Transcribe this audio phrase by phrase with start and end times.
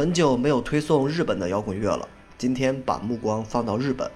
[0.00, 2.08] 很久没有推送日本的摇滚乐了，
[2.38, 4.10] 今天把目光放到日本，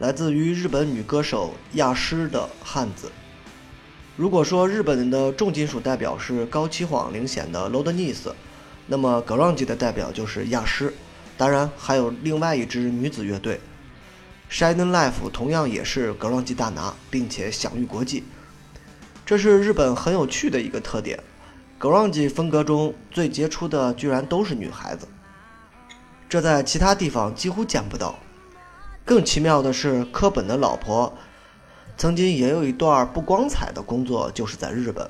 [0.00, 3.06] 来自于日本女歌手亚诗的《汉子》。
[4.16, 8.32] 如果说日本人的重金属代表是高崎晃领衔的 Load Nice，
[8.88, 10.92] 那么 grunge 的代表就是亚诗，
[11.36, 13.60] 当然还有另外一支女子乐队
[14.50, 18.24] Shining Life，同样也是 grunge 大拿，并且享誉国际。
[19.24, 21.16] 这是日本很有趣的一个特点。
[21.78, 25.06] Grunge 风格中最杰出的居然都是女孩子，
[26.28, 28.18] 这在其他地方几乎见不到。
[29.04, 31.12] 更奇妙的是，柯本的老婆
[31.96, 35.08] 曾经也有一段不光彩的工作，就是在日本。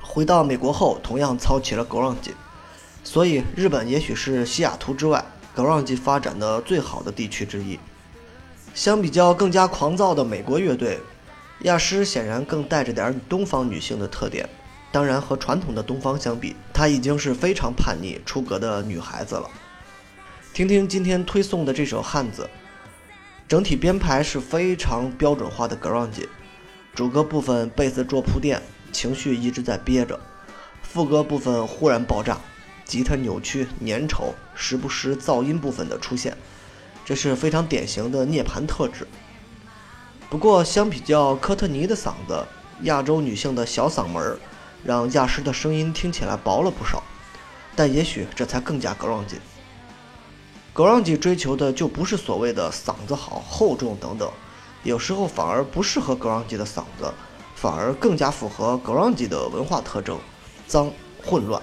[0.00, 2.32] 回到美国后，同样操起了 grunge，
[3.02, 5.24] 所以日本也许是西雅图之外
[5.56, 7.78] grunge 发展的最好的地区之一。
[8.74, 11.00] 相比较更加狂躁的美国乐队，
[11.62, 14.48] 亚诗显然更带着点东方女性的特点。
[14.92, 19.50] 当然，和传统的东方相比，她已经是非常叛逆、出格的女孩子了。
[20.54, 22.44] 听听今天推送的这首《汉子》，
[23.46, 26.12] 整体编排是非常标准化的 ground
[26.94, 30.18] 主歌部分贝斯做铺垫，情绪一直在憋着；
[30.80, 32.38] 副歌部分忽然爆炸，
[32.86, 36.34] 吉他扭曲、粘稠，时不时噪音部分的出现，
[37.04, 39.06] 这是非常典型的涅槃特质。
[40.30, 42.42] 不过，相比较科特尼的嗓子，
[42.84, 44.38] 亚洲女性的小嗓门儿。
[44.86, 47.02] 让亚诗的声音听起来薄了不少，
[47.74, 49.34] 但也许这才更加 grunge。
[50.72, 54.30] grunge 追求的就不是所谓的嗓子好、厚重等等，
[54.84, 57.12] 有时候反而不适合 grunge 的嗓子，
[57.56, 60.16] 反而更加符合 grunge 的文化特征：
[60.68, 60.88] 脏、
[61.24, 61.60] 混乱、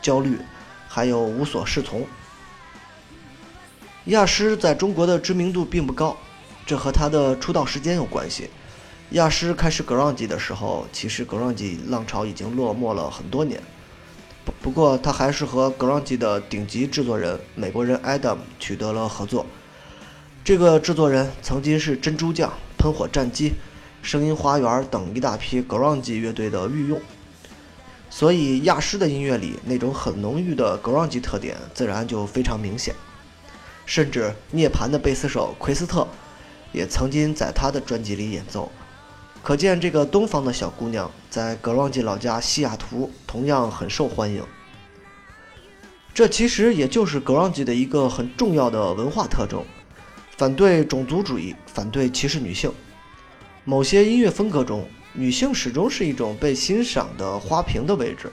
[0.00, 0.38] 焦虑，
[0.88, 2.06] 还有无所适从。
[4.06, 6.16] 亚诗在中国的知名度并不高，
[6.64, 8.48] 这和他的出道时间有关系。
[9.12, 13.60] 亚狮开始 grunge 的时候，其实 grunge 浪潮已经落寞了很多年。
[14.42, 19.44] 不不过，他还是和 grunge 的顶级制作人美国人 Adam 取得了合作。
[20.42, 23.52] 这个制作人曾经是珍珠酱、喷火战机、
[24.02, 26.98] 声音花园等一大批 grunge 乐队的御用，
[28.08, 32.94] 所以亚狮的音乐里那种很浓郁的 grunge 特点自然就非常明显。
[33.84, 36.08] 甚至涅槃的贝斯手奎斯特
[36.72, 38.72] 也曾经在他的专辑里演奏。
[39.42, 44.40] 可见，这个东方的小姑娘在 grunge 老家西雅图同样很受欢迎。
[46.14, 49.64] 这其实也就是 grunge 的一个很重要的文化特征：
[50.36, 52.72] 反对种族主义，反对歧视女性。
[53.64, 58.30] 某些音乐风格中，女性始终是一种被欣赏的花瓶的位置，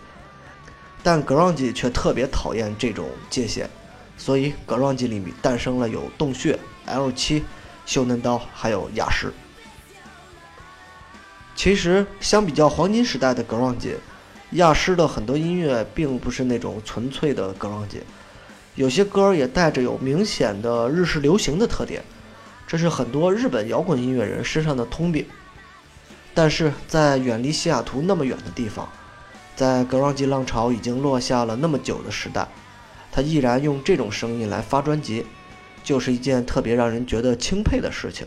[1.02, 3.68] 但 grunge 却特别讨厌这种界限，
[4.16, 7.42] 所以 grunge 里面诞生了有洞穴、L7、
[7.88, 9.34] 秀嫩刀，还有雅诗。
[11.60, 13.96] 其实，相比较黄金时代的 grunge，
[14.52, 18.00] 亚诗的很多音乐并不是那种纯粹的 grunge，
[18.76, 22.02] 有些歌也带着有明显的日式流行的特点，
[22.66, 25.26] 这是很多日本摇滚音乐人身上的通病。
[26.34, 28.88] 但是在远离西雅图那么远的地方，
[29.58, 32.48] 在 grunge 浪潮已经落下了那么久的时代，
[33.12, 35.26] 他依然用这种声音来发专辑，
[35.84, 38.26] 就是一件特别让人觉得钦佩的事情，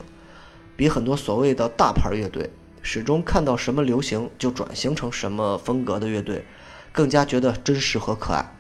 [0.77, 2.51] 比很多所谓的大牌乐队。
[2.83, 6.45] 始终看到什么流行就转型成什么风格的乐队，
[6.93, 8.55] 更加觉得真实和可爱。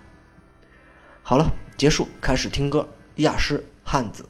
[1.22, 4.24] 好了，结束，开始听歌，亚诗汉子。